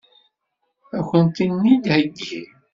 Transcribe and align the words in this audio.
Ad 0.97 1.03
kent-ten-id-theggi? 1.09 2.43